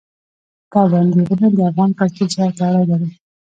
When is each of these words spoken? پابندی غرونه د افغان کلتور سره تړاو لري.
پابندی 0.71 1.21
غرونه 1.27 1.49
د 1.53 1.59
افغان 1.69 1.91
کلتور 1.99 2.27
سره 2.35 2.49
تړاو 2.57 2.89
لري. 2.91 3.09